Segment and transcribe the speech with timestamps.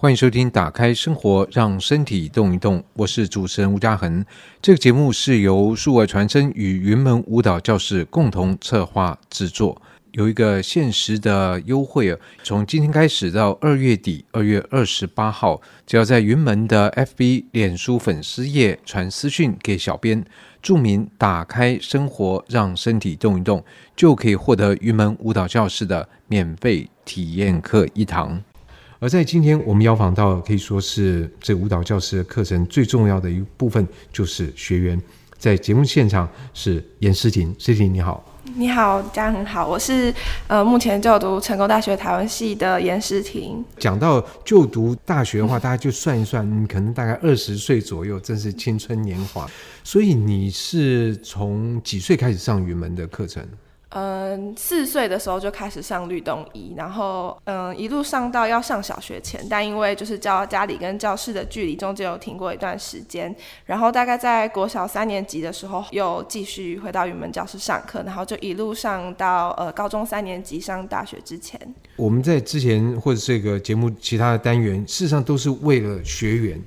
[0.00, 4.24] 欢迎收听《打开生活，让身体动一动》，我是主持人吴嘉恒。
[4.62, 9.82] 这个节目是由数位传声与云门舞蹈教室共同策划制作，
[10.12, 20.24] 有一个限时的优惠，从今天开始到二月底，二月二十八号，只要在云门的 FB、脸书粉丝页传私讯给小编，
[20.62, 23.64] 注明“打开生活，让身体动一动”，
[23.96, 28.40] 就可以获得云门舞蹈教室的免费体验课一堂。
[29.00, 35.00] 而在今天，我们邀访到可以说是这个舞蹈教室课程最重要的一部分，就是学员。
[35.38, 38.24] 在节目现场是严诗婷，诗婷你好，
[38.56, 40.12] 你好，家很好，我是
[40.48, 43.64] 呃目前就读成功大学台湾系的严诗婷。
[43.78, 49.48] 讲到就读大学的话，大家就算一算，你可能大概二十岁左右，正是青春年华。
[49.84, 53.46] 所以你是从几岁开始上云门的课程？
[53.90, 71.58] 嗯，四岁的时候就开始上律动一，然后嗯一路上到要上小学前，但因为就是教家里跟教室的距离，中间有停过一段时间，然后大概在国小三年级的时候又继续回到云门教室上课，然后就一路上到呃高中三年级上大学之前。
[71.96, 76.62] 我们在之前或者这个节目其他的单元，事实上都是为了学员。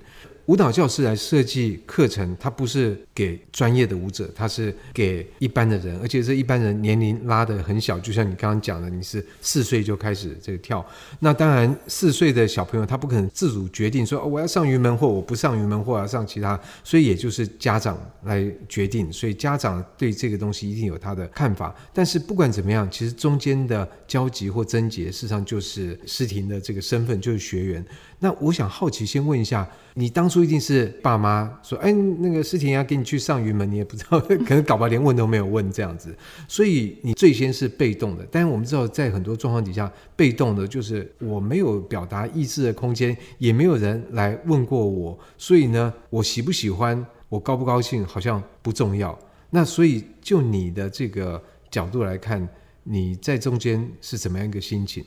[0.47, 10.85] 舞蹈教室来设计课程，它不是给专业的舞者，它是给一般的人，而且这一般人年龄拉得很小，就像你刚刚讲的，你是四岁就开始这个跳，
[11.19, 21.73] 那当然四岁的小朋友他不可能自主决定说，哦，我要上云门或我不上云门或要上其他，所以也就是家长来决定，所以家长对这个东西一定有他的看法。
[21.93, 27.85] 但是不管怎么样，其实中间的交集或症结，事实上就是诗婷的这个身份就是学员。
[28.19, 36.15] 那我想好奇，先问一下，你当初一定是爸妈说，哎，那个事情要给你去上云门，你也不知道， 可能搞不好连问都没有问这样子，
[36.47, 38.25] 所以你最先是被动的。
[38.31, 49.17] 但是我们知道，在很多状况底下，被动的就是我没有表达意志的空间，也没有人来问过我，所以呢，我喜不喜欢，我高不高兴，好像不重要。
[49.49, 52.47] 那所以就你的这个角度来看，
[52.83, 55.03] 你在中间是怎么样一个心情？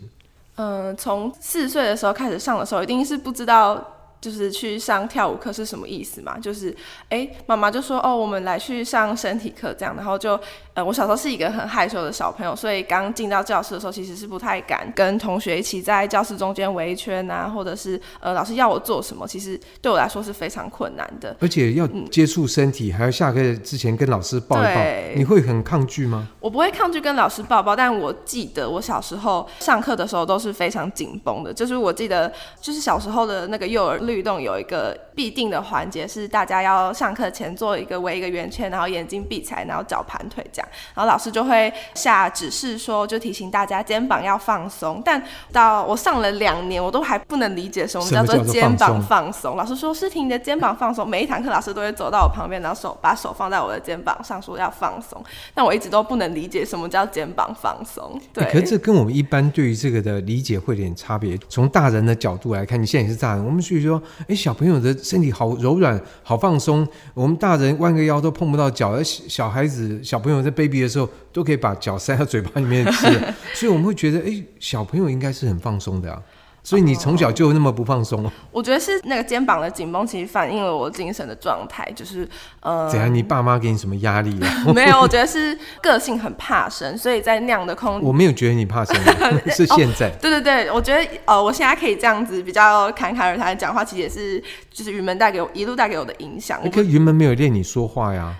[0.57, 3.91] 嗯，从四岁的时候开始上的时候，一定是不知道。
[4.25, 6.39] 就是去上跳舞课是什么意思嘛？
[6.39, 6.75] 就是，
[7.11, 9.95] 哎，妈妈就说，哦，我们来去上身体课这样。
[9.95, 10.41] 然后就，
[10.73, 21.37] 呃，我小时候是一个很害羞的小朋友，所以刚进到教室的时候，其实是不太敢跟同学一起在教室中间围一圈啊，或者是，呃，老师要我做什么，其实对我来说是非常困难的。
[21.39, 24.81] 而且要接触身体，嗯、还要下课之前跟老师抱一抱，
[25.17, 26.27] 你会很抗拒吗？
[26.41, 31.53] 我不会抗拒跟老师抱抱，但我记得我小时候上课的时候都是非常紧绷的。
[31.53, 32.33] 就是我记得，
[32.63, 45.01] 就是小时候的那个幼儿律动有一个必定的环节是大家要上课前做一个围一个圆圈，然后眼睛闭起来，然后脚盘腿这样，然后老师就会下指示说，就提醒大家肩膀要放松。
[45.05, 49.57] 但到我上了两年，我都还不能理解什么叫做肩膀放松。
[49.57, 55.25] 老师说诗婷你的肩膀放松，每一堂课老师都会走到我旁边，然后手把手放在我的肩膀上，说要放松。
[55.55, 56.25] 但我一直都不能。
[56.35, 58.21] 理解什么叫肩膀放松？
[58.33, 61.39] 对，可是这跟我们一般对于这个的理解会有点差别。
[61.49, 66.87] 从大人的角度来看，你现在也是大人，我们所以说，哎，小朋友的身体好柔软，好放松。
[67.15, 73.06] 我们大人弯个腰都碰不到脚，而小孩子、小朋友在 baby 的时候都可以把脚塞到嘴巴里面吃，
[73.54, 76.21] 所以我们会觉得，哎，小朋友应该是很放松的啊。
[76.65, 78.25] 所以你从小就那么不放松？
[78.51, 82.27] 我觉得是那个肩膀的紧绷，其实反映了我精神的状态，就是
[82.61, 83.15] 呃，怎样？
[83.15, 84.65] 你爸妈给你什么压力啊？
[84.75, 88.97] 没有，我觉得是个性很怕生，所以在那样的空， 我没有觉得你怕生，
[89.55, 90.09] 是现在。
[90.09, 94.43] 哦，对对对，我觉得呃，我现在可以这样子比较侃侃而谈讲话，其实也是
[94.73, 96.59] 就是云门带给我一路带给我的影响。
[96.71, 98.35] 可云门没有练你说话呀。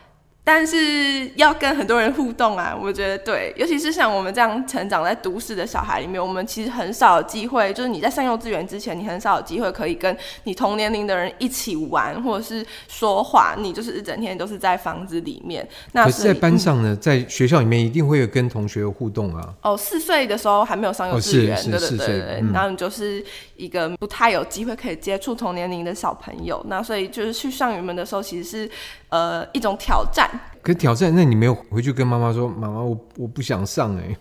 [0.47, 15.67] 但是要跟很多人互动啊，我觉得对，尤其是像我们这样成长在都市的小孩里面，我们其实很少有机会，就是你在上幼稚园之前，你很少有机会可以跟你同年龄的人一起玩，或者是说话，你就是一整天都是在房子里面。
[15.93, 19.55] 那可是，在班上呢，嗯、在学校里面一定会有跟同学有互动啊。
[19.63, 23.25] 哦，四岁的时候还没有上幼稚园，哦、对对对对，然后你就是
[23.57, 28.71] 一个不太有机会可以接触同年龄的小朋友，那所以就是去上云门的时候，其实是
[29.09, 30.29] 呃一种挑战。
[30.63, 34.17] 可是挑战，那你没有回去跟妈妈说，妈妈，我我不想上哎、欸。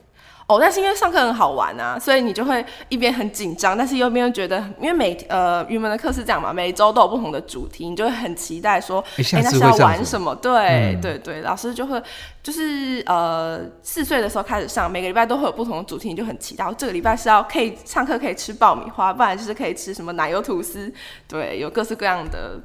[0.45, 10.36] 哦，但是因为上课很好玩啊，所以你就会一边很紧张，但是又一边觉得，因为每呃语文的课是这样嘛，每周都有不同的主题，你就会很期待说，哎、欸，那是要玩什么？
[10.36, 12.00] 对、嗯、对对，老师就会
[12.44, 16.69] 就是呃四岁的时候开始上，每个礼拜都会有不同的主题，你就很期待。
[16.77, 20.92] 这个礼拜是要可以上课可以吃爆米花，不然就是可以吃什么奶油吐司，
[21.25, 22.60] 对，有各式各样的。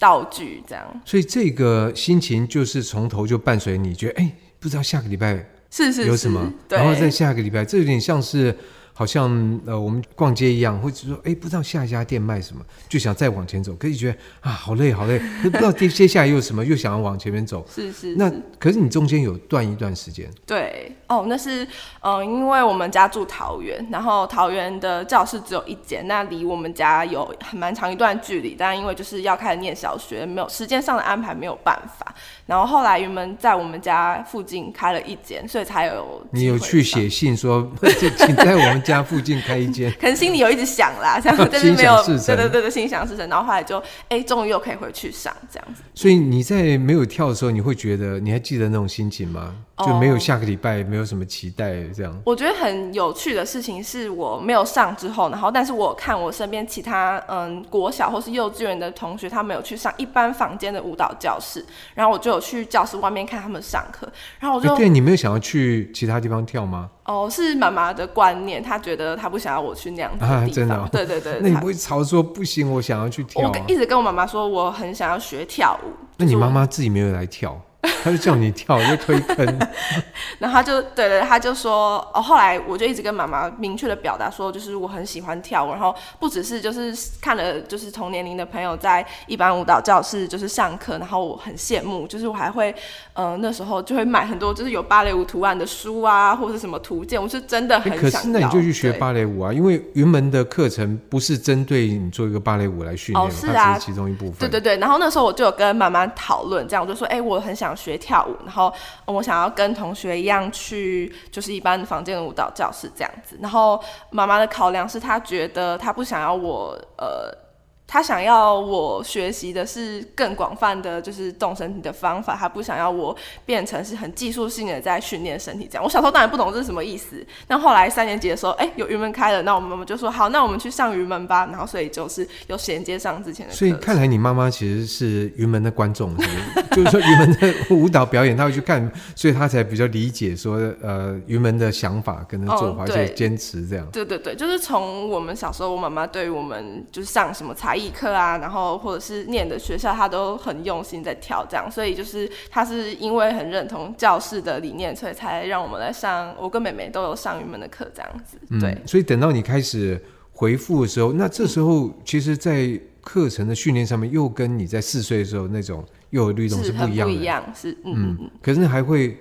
[0.00, 8.52] 道具这样，所以这个心情就是从头就伴随你，觉得哎，不知道下个礼拜是是有什么，然后在下个礼拜，这有点像是。
[8.92, 17.66] 好像呃我们逛街一样，或者说哎不知道下一家店卖什么，就想再往前走，可是觉得啊好累好累， 不知道接接下来又什么，又想要往前面走。
[17.74, 18.16] 是是，是。
[18.16, 20.28] 那可是你中间有断一段时间。
[20.44, 21.64] 对哦，那是
[22.02, 32.14] 嗯、呃，因为我们家住桃园，然后桃园的教室只有一间，那离我们家有很蛮长一段距离，但因为就是要开始念小学，没有时间上的安排没有办法。
[32.46, 36.24] 然后后来云门在我们家附近开了一间，所以才有。
[36.30, 37.68] 你有去写信说，
[38.16, 39.90] 请在我们家附近开一间。
[40.00, 42.00] 可能心里有一直想啦，这样但是没有。
[42.04, 43.28] 对对对对，心想事成。
[43.28, 45.82] 然后后来就哎，终于又可以回去上这样子。
[45.92, 49.56] 所以你在没有跳的时候，你会觉得你还记得那种心情吗？
[49.78, 52.22] 就没有下个礼拜，没有什么期待这样。
[52.24, 61.64] 我觉得很有趣的事情是我没有上之后，然后但是我看我身边其他嗯国小或是幼稚园的同学，他们有去上一般房间的舞蹈教室，
[61.94, 64.08] 然后我就有去教室外面看他们上课，
[64.38, 66.90] 然后我就对，你没有想要去其他地方跳吗？
[67.04, 70.42] 哦，是妈妈的观念，她觉得她不想要我去那样子的地方。
[70.42, 70.88] 啊，真的哦？
[70.92, 71.38] 对对对。
[71.40, 73.50] 那你不会吵说不行，我想要去跳啊？
[73.52, 75.88] 我一直跟我妈妈说我很想要学跳舞。
[76.16, 77.60] 那你妈妈自己没有来跳？
[77.82, 79.58] 他就叫你跳，就推坑，
[80.38, 82.20] 然后他就对对，他就说哦。
[82.30, 92.70] 后来我就一直跟妈妈明确的表达说，就是我很喜欢跳舞，然后不只是就是看了就是同年龄的朋友在一般舞蹈教室就是上课，然后我很羡慕，就是我还会
[93.14, 98.10] 嗯、呃、那时候就会买很多就是有芭蕾舞图案的书啊，或者什么图鉴，我是真的很想要。
[98.10, 104.34] 可是那你就去学芭蕾舞啊，因为云门的课程不是针对你做一个芭蕾舞来训练，哦，是啊，其中一部分。
[104.38, 108.72] 对对对，然后那时候我就有跟妈妈讨论，这样我就说，哎，我很想学跳舞，然后
[109.06, 113.38] 我想要跟同学一样去，就是一般房间的舞蹈教室这样子。
[113.40, 117.49] 然后妈妈的考量是她觉得她不想要我，呃。
[117.92, 122.36] 他想要我学习的是更广泛的，就是动身体的方法。
[122.36, 123.14] 他不想要我
[123.44, 125.82] 变成是很技术性的在训练身体这样。
[125.82, 127.26] 我小时候当然不懂这是什么意思。
[127.48, 131.46] 那后来三年级的时候，哎、欸，有云门开了，那我们妈妈就说好，那我们去上云门吧。
[131.46, 133.52] 然后所以就是有衔接上之前的。
[133.52, 136.76] 所以看来你妈妈其实是云门的观众，是不是？
[136.76, 143.84] 就是说云门的舞蹈表演，她会去看，所以她才比较理解说，呃，云门的想法跟那做法，就坚持这样。
[143.90, 147.79] 对对对，就是从我们小时候，我妈妈对于我们就是上什么才艺。
[147.80, 156.34] 艺课啊，然后或者是念的学校，他都很用心在跳，这样，所以就是他是因为很认同教室的理念，所以才让我们来上。
[156.38, 158.38] 我跟妹妹都有上云门的课，这样子。
[158.60, 160.00] 对、嗯，所以等到你开始
[160.32, 167.14] 回复的时候，那这时候其实，在课程的训练上面，又跟你在四岁的时候那种幼儿律动是不一样的。
[167.14, 168.30] 不一样，是嗯，嗯。
[168.42, 169.16] 可是还会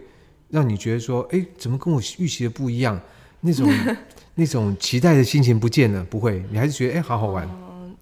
[0.50, 3.00] 让你觉得说，哎，怎么跟我预期的不一样？
[3.42, 3.70] 那种
[4.36, 7.48] 那种期待的心情不见了，不会，你还是觉得哎，好好玩。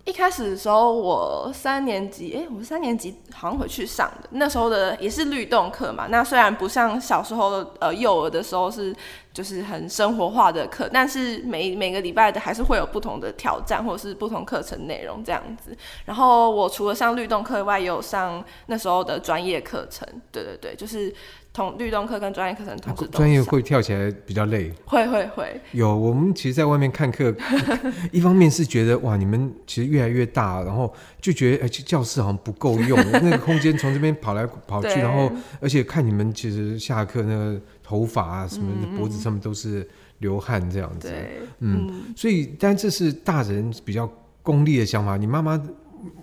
[0.08, 6.08] 一开始的时候，我三年级，哎、欸，我三年级好像回去上的，那时候的也是律动课嘛。
[6.10, 8.96] 那虽然不像小时候，呃，幼儿的时候是
[9.34, 15.76] 就是很生活化的课，但是每每个礼拜的还是会有不同的挑战，或者是不同课程内容这样子。
[16.06, 20.08] 然后我除了上律动课以外，也有上那时候的专业课程。
[20.32, 21.14] 对对对，就是。
[21.58, 24.72] 从律动课跟专业课程同时，专业会跳起来比较累。
[24.86, 25.60] 会会会。
[25.72, 27.34] 有我们其实，在外面看课，
[28.14, 39.90] 一方面是觉得哇，你们其实越来越大，然后就觉得哎，教室好像不够用， 那个空间从这边跑来跑去，然后而且看你们其实下课那个头发啊什么的，脖子上面都是
[40.20, 41.12] 流汗这样子。
[41.62, 44.08] 嗯，嗯，所以但这是大人比较
[44.44, 45.60] 功利的想法，你妈妈。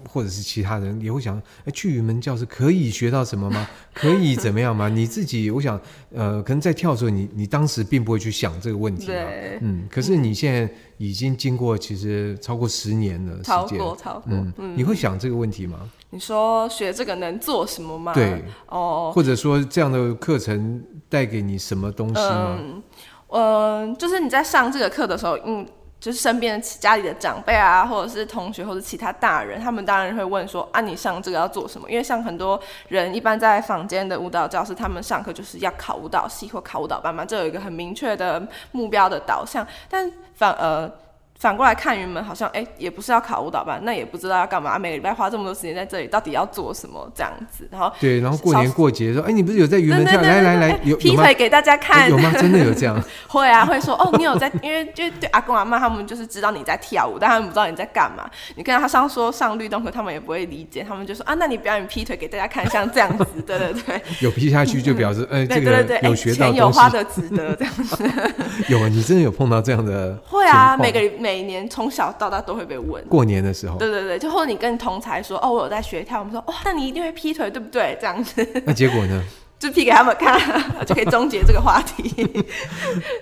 [0.08, 3.66] 或者是其他人也会想，哎，去云门教室可以学到什么吗？
[3.92, 4.88] 可以怎么样吗？
[4.88, 5.80] 你自己，我想，
[6.14, 9.14] 呃，可能在跳的时候，你你当时并不会去想这个问题嘛。
[9.60, 15.90] 嗯，可是你现在已经经过其实超过十年了时间，超过超过，嗯，嗯，你会想这个问题吗？
[16.10, 18.12] 你说学这个能做什么吗？
[18.14, 22.58] 对，哦，或者说这样的课程带给你什么东西吗？
[22.60, 22.82] 嗯，
[23.28, 25.66] 呃，就是你在上这个课的时候，嗯。
[26.04, 31.90] 就是身边家里的长辈啊，或者是同学或者其他大人，他们当然会问说：啊，你上这个要做什么？
[31.90, 40.90] 因为像很多人一般在坊间的舞蹈教室，他们上课就是要考舞蹈系或考舞蹈班嘛，这有一个很明确的目标的导向，但反而。
[41.38, 44.78] 反过来看云门，好像哎、欸，也不是要考舞蹈班，那也不知道要干嘛。
[44.78, 47.10] 每个礼拜花这么多时间在这里，到底要做什么？
[47.14, 50.20] 这样子，然后对，然后过年过节说，哎、欸，你不是有在云门跳？
[50.22, 52.32] 来来来，有劈腿给大家看，有吗？
[52.40, 52.98] 真的有这样？
[53.28, 58.28] 会啊，会说哦，你有在，因为就对阿公阿妈他们就是知道你在跳舞，但他们不知道你在干嘛。
[58.54, 68.04] 你跟他上说上律动课，他们也不会理解，他们就说啊，那你表演劈腿给大家看，像这样子，对对对， 有劈下去就表示，哎、这个有学到东西，钱有花的值得这样子。
[68.68, 70.16] 有啊，你真的有碰到这样的？
[70.26, 72.04] 会啊，每个每年从小。
[72.18, 77.96] 到大都会被问，过年的时候，对对对，就或者你跟同才说，哦，我有在学跳，我们说，哦，那你一定会劈腿，对不对？
[77.98, 79.24] 这样子，那结果呢？
[79.58, 80.38] 就劈给他们看，
[80.84, 82.12] 就可以终结这个话题。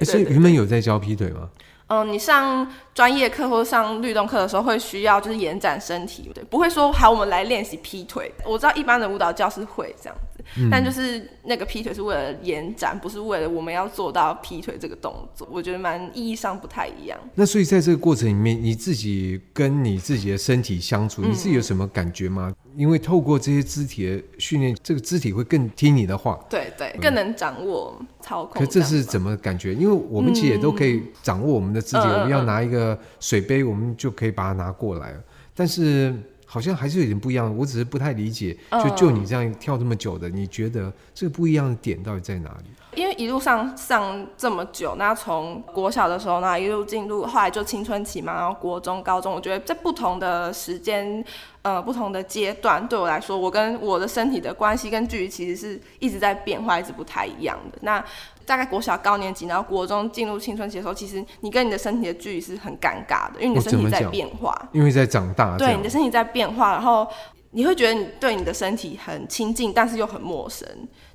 [0.00, 1.48] 欸、所以云门有在教劈腿吗？
[1.92, 8.32] 嗯，你上专业课或者上律动课的时候，会需要就是延展身体，对，不会说好我们来练习劈腿。
[8.46, 15.46] 我知道一般的舞蹈教师会这样子，嗯、但就是那个劈腿是为了延展，不是为了我们要做到劈腿这个动作。
[15.52, 17.18] 我觉得蛮意义上不太一样。
[17.34, 22.54] 那所以在这个过程里面，你自己跟你自己的身体相处，你自己有什么感觉吗？
[22.61, 28.60] 嗯、因为透过这些肢体的训练，这个肢体会更听你的话，对对，更能掌握操控。
[28.60, 29.72] 可这是怎么感觉？
[29.74, 31.82] 因为我们其实也都可以掌握我们的。
[31.82, 35.14] 肢体，我们要拿一个水杯，我们就可以把它拿过来。
[35.54, 36.14] 但是
[36.46, 38.56] 好像还是有点不一样，我只是不太理解。
[38.70, 42.70] 就就你这样跳这么久的，你觉得这个不一样的点到底在哪里？
[42.94, 51.24] 因为一路上上这么久，那从国小的时候，那一路进入后来就青春期嘛，然后国中、高中，我觉得在不同的时间，
[51.62, 57.78] 呃，不同的阶段，对我来说，我跟我的身体的关系跟距离其实是一直在变化，一直不太一样的。
[57.80, 58.04] 那
[58.44, 67.08] 大概国小高年级，然后国中进入青春期的时候，其实你跟你的身体的距离是很尴尬的，因为你的身体在变化，因为在长大，对，你的身体在变化，然后
[67.52, 70.68] 你会觉得你对你的身体很亲近，但是又很陌生。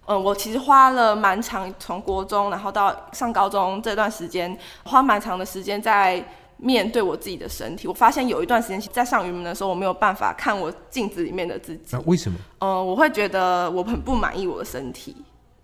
[0.08, 6.24] 嗯，我其实花了蛮长，从国中然后到上高中这段时间，花蛮长的时间在
[6.56, 7.88] 面对我自己的身体。
[7.90, 11.96] 我发现有一段时间在上云门的时候，我没有办法看我镜子里面的自己。
[11.96, 12.38] 啊，为什么？
[12.60, 15.16] 嗯，我会觉得我很不满意我的身体。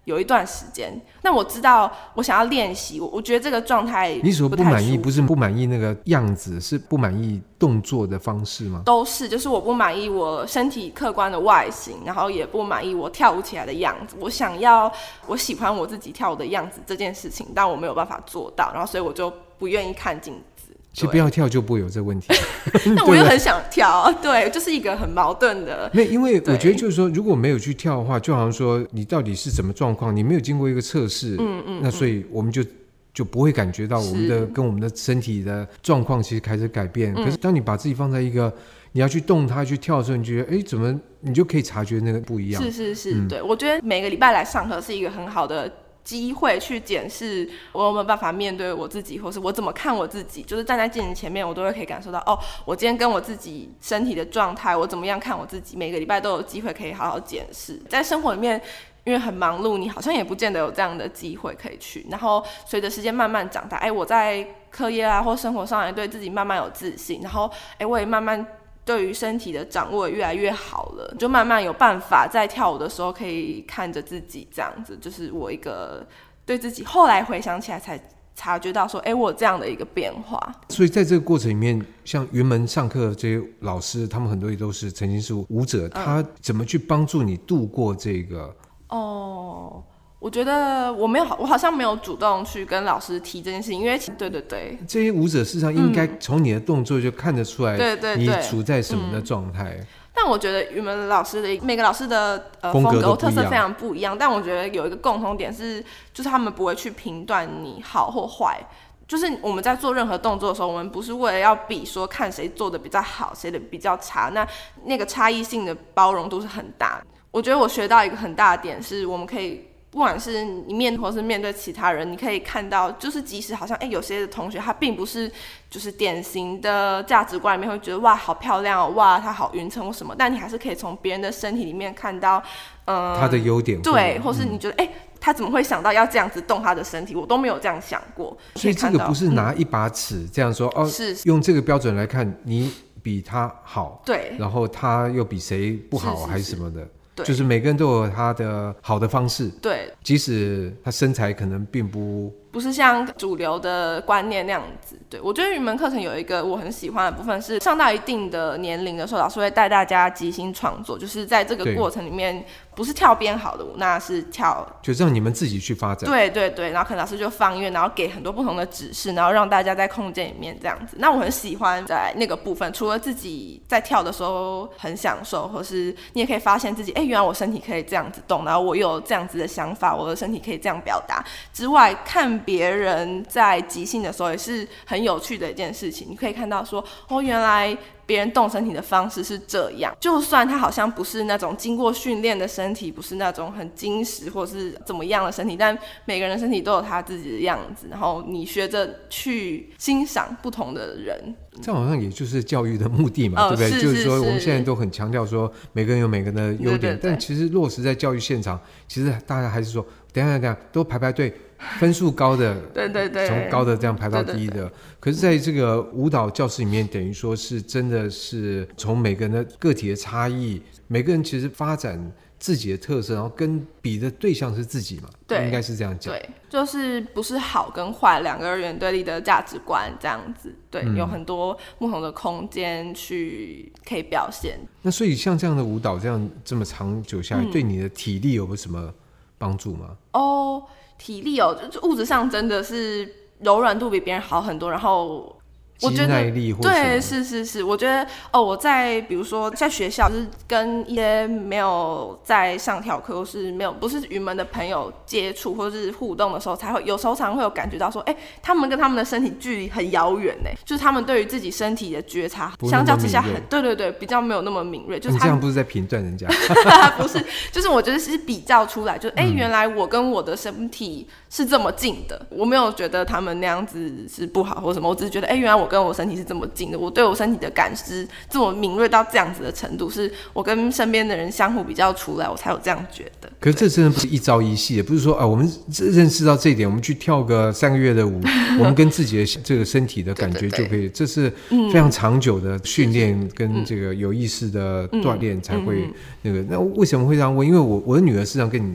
[0.05, 8.81] 有一段时间，那我知道我想要练习，我我觉得这个状态，你所不满意不是不满意那个样子，是不满意动作的方式吗？
[8.85, 14.15] 都是，就是我不满意我身体客观的外形，然后也不满意我跳舞起来的样子。
[14.19, 14.91] 我想要，
[15.25, 20.52] 我喜欢我自己跳舞的样子这件事情，但我没有办法做到，然后所以我就不愿意看镜子。
[20.93, 22.27] 其实不要跳就不会有这个问题，
[22.95, 25.89] 那我又很想跳，对，就是一个很矛盾的。
[25.91, 32.63] 没，因为我觉得就是说，如果没有去跳的话，就好像说你到底是什么状况，你没有经过一个测试，嗯嗯，那所以我们就
[33.11, 37.11] 就不会感觉到我们的跟我们的身体的状况其实开始改变。
[37.15, 38.53] 可是当你把自己放在一个
[38.91, 42.61] 你要去动它去跳的时候，你觉得哎，怎么你就可以察觉那个不一样？
[42.61, 45.71] 是是是，对，我觉得每个礼拜来上课是一个很好的。
[46.03, 55.77] 机会去检视我有没有办法面对我自己，或是我怎么看我自己，就是站在镜子前面，我都会可以感受到哦，我今天跟我自己身体的状态，我怎么样看我自己。
[55.77, 57.81] 每个礼拜都有机会可以好好检视。
[57.87, 58.61] 在生活里面，
[59.05, 62.05] 因为很忙碌，你好像也不见得有这样的机会可以去。
[62.09, 68.45] 然后随着时间慢慢长大，哎，我在课业啊或生活上也对自己慢慢有自信，然后哎，我也慢慢。
[68.85, 76.05] 对于身体的掌握越来越好了，就慢慢有办法在跳舞的时候可以看着自己这样子，就是我一个
[76.45, 77.99] 对自己后来回想起来才
[78.35, 80.53] 察觉到说，哎，我有这样的一个变化。
[80.69, 88.55] 所以在这个过程里面，像云门上课这些老师，他们很多也都是曾经是舞者，他怎么去帮助你度过这个？
[88.89, 89.83] 嗯、哦。
[90.23, 99.77] 我觉得我没有，我好像没有主动去跟老师提这件事情，因为对对对，这些舞者事实上应该从你的动作就看得出来，对对，你处在什么的状态。
[100.13, 108.57] 但我觉得云门老师的每个老师的呃风格特色非常不一样，但我觉得有一个共同点是，就是他们不会去评断你好或坏。
[109.05, 114.47] 就是我们在做任何动作的时候，我们不是为了要比说看谁做的比较好，谁的比较差，那
[114.85, 117.07] 那个差异性的包容度是很大的。
[117.29, 119.65] 我觉得我学到一个很大的点是，我们可以。
[119.93, 125.31] 不管是你面或是面对其他人，你可以看到，就是即使好像哎、欸，有些的同学他并不是
[125.69, 132.41] 就是典型的价值观里面会觉得哇好漂亮哦，哇他好匀称或什么，但你还是可以从别人的身体里面看到，
[132.85, 138.35] 嗯、呃，他的优点，对，或是你觉得哎、嗯欸，他怎么会想到要这样子动他的身体，我都没有这样想过。
[138.55, 141.15] 所以这个不是拿一把尺这样说、嗯、哦，是。
[141.25, 142.73] 用这个标准来看你
[143.03, 146.43] 比他好，对，然后他又比谁不好还是。
[146.43, 146.87] 什么的。
[147.15, 152.33] 对就是每个人都有他的好的方式，对，即使他身材可能并不。
[152.53, 162.45] 不是像主流的观念那样子，对，我觉得云门课程有一个我很喜欢的部分是，上到一定的年龄的时候，老师会带大家即兴创作，就是在这个过程里面，
[162.75, 166.07] 不是跳编好的舞，那是跳，就让你们自己去发展。
[166.07, 170.95] 对对对，然后可能老师就放音乐，然后给很多不同的指示，然后让大家在空间里面这样子。
[170.99, 182.42] 那我很喜欢在那个部分，除了自己在跳的时候很享受，或是你也可以发现自己，哎，原来我身体可以这样子动，然后我有这样子的想法，我的身体可以这样表达之外，看。
[182.45, 187.77] 别人在即兴的时候也是很有趣的一件事情，你可以看到说，哦，原来。
[188.05, 197.87] 别人动身体的方式是这样，就算他好像不是那种经过训练的身体，不是那种很精实或是怎么样的身体，但每个人的身体都有他自己的样子。
[197.89, 203.71] 然后你学着去欣赏不同的人，这好像也就是教育的目的嘛，哦、对不对？
[203.71, 209.81] 是是是，就是说我们现在都很强调说每个人有每个人的优点，对对对，但其实落实在教育现场，其实大家还是说，
[210.11, 211.33] 等一下等一下，都排排队。
[211.79, 214.53] 分数高的，对对对，从高的这样排到低的。
[214.53, 222.11] 对对对，可是在这个舞蹈教室里面，等于说是真的是从每个人的个体的差异，每个人其实发展。
[222.39, 225.07] 自己的特色，然后跟比的对象是自己嘛？
[225.25, 226.13] 对，应该是这样讲。
[226.13, 230.53] 对，就是不是好跟坏两个二元对立的价值观这样子。
[230.69, 234.59] 对，嗯、有很多不同的空间去可以表现。
[234.81, 238.93] 那所以像这样的舞蹈，这样这么长久下来，嗯、对你的体力有没有什么
[239.37, 239.95] 帮助吗？
[240.11, 240.61] 哦，
[240.97, 245.35] 体力哦，就物质上真的是柔软度比别人好很多，然后。
[245.81, 264.97] 我觉得对，是是是，我觉得哦，我在比如说在学校，就是跟一些没有在上跳课或是没有不是云门的朋友接触或者是互动的时候，才会有时候常常会有感觉到说，哎、欸，他们跟他们的身体距离很遥远呢，就是他们对于自己身体的觉察，相较之下很对对对，比较没有那么敏锐。
[264.97, 266.27] 就是他你这样不是在评断人家？
[266.97, 275.62] 不是，就是我觉得是比较出来，就是哎、欸，原来我跟我的身体是这么近的，我没有觉得他们那样子是不好或什么，我只是觉得哎、欸，原来我。
[275.65, 283.29] 跟我身体是这么近的，我对我身体的感知这么敏锐到这样子的程度，是我跟身边的人相互比较出来，我才有这样觉得。
[283.39, 288.21] 可是这真的不是一朝一夕也，不是说啊，我们认识到这一点，我们去跳个三个月的舞，
[288.59, 295.89] 我们跟自己的这个身体的感觉就可以，这是非常长久的训练跟这个有意识的锻炼才会
[296.21, 296.43] 那个。
[296.49, 297.47] 那为什么会这样问？
[297.47, 298.73] 因为我我的女儿实际上跟你。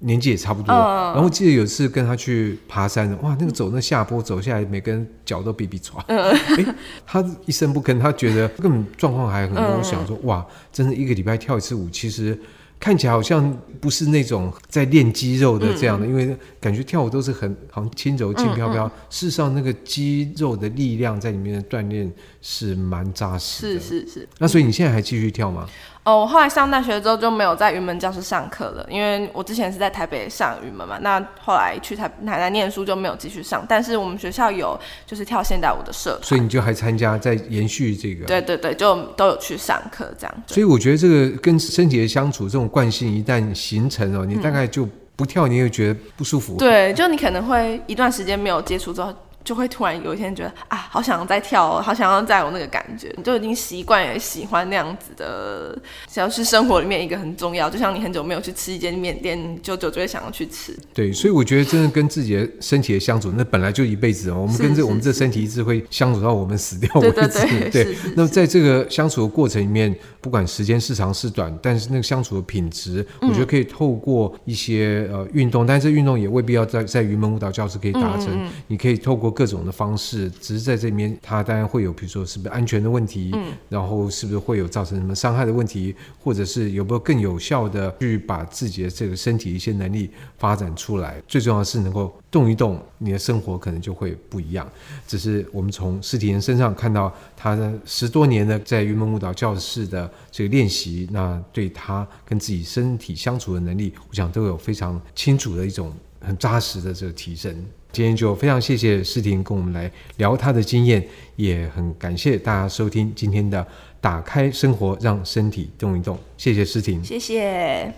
[0.00, 6.02] 年纪也差不多，嗯、然后记得有一次跟他去爬山，哇，那个走那下坡走下来，每个人脚都比比喘。
[6.08, 6.16] 哎、
[6.56, 6.74] 嗯，
[7.06, 9.62] 他一声不吭，他觉得根本状况还很多。
[9.62, 12.38] 我想说，哇，真的一个礼拜跳一次舞，其实
[12.78, 18.86] 看起来好像不是那种在练肌肉的这样的，嗯、因为感觉跳舞都是很好像轻柔轻飘飘。
[19.10, 23.80] 事实上，那个肌肉的力量在里面的锻炼是蛮扎实的。
[23.80, 24.28] 是是是。
[24.38, 25.68] 那所以你现在还继续跳吗？
[26.10, 30.98] 哦，我后来上大学之后就没有在云门教室上课了，因为我之前是在台北上云门嘛。
[31.00, 38.26] 那后来去台台南念书就没有继续上，但是我们学校有就是跳现代舞的社团，所以你就还参加在延续这个。
[38.26, 40.42] 对对对，就都有去上课这样。
[40.48, 46.56] 所以我觉得这个跟身体的相处这种惯性一旦形成哦，你大概就不跳，你也会觉得不舒服。
[46.56, 49.14] 对，就你可能会一段时间没有接触之后。
[49.42, 55.76] 就会突然有一天觉得啊，好想要再跳哦，好想要再有那个感觉，你就已经习惯也喜欢那样子的，
[56.08, 57.68] 只要是生活里面一个很重要。
[57.70, 60.76] 就像你很久没有去吃一间面店，久久就会想要去吃。
[60.92, 64.40] 对，所以我觉得真的跟自己的身体的相处，那本来就一辈子哦。
[64.42, 67.12] 我们跟这我们这身体一直会相处到我们死掉为止。
[67.12, 67.84] 对对对。
[67.84, 67.96] 对。
[68.14, 78.28] 那么在这个相处的过程里面，不管时间是长是短，但是那个相处的品质，我觉得可以透过一些呃运动，但是运动也未必要在在云门舞蹈教室可以达成。
[78.28, 91.22] 嗯嗯，你可以透过各种的方式，只是在这里面，它当然会有，比如说是不是安全的问题，嗯，然后是不是会有造成什么伤害的问题，或者是有没有更有效的去把自己的这个身体一些能力发展出来。
[91.28, 94.68] 最重要的是能够动一动，你的生活可能就会不一样。
[95.06, 107.54] 只是我们从施廷延身上看到他的十多年的在云门舞蹈教室的这个练习，那对他跟自己身体相处的能力，我想都有非常清楚的一种很扎实的这个提升。
[107.92, 111.04] 今天就非常谢谢诗婷跟我们来聊她的经验，
[111.36, 113.62] 也很感谢大家收听今天的
[114.00, 116.16] 《打开生活，让身体动一动》。
[116.36, 117.92] 谢谢诗婷，谢谢。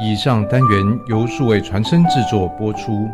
[0.00, 3.08] 以上单元由数位传声制作播出。